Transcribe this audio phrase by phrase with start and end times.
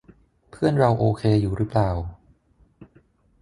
[0.49, 1.91] เพื่อนเราโอเคอยู่รึเปล่า